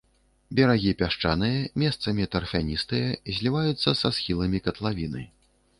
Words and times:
Берагі 0.59 0.93
пясчаныя, 1.01 1.59
месцамі 1.83 2.23
тарфяністыя, 2.37 3.13
зліваюцца 3.37 3.89
са 4.03 4.07
схіламі 4.19 4.57
катлавіны. 4.69 5.23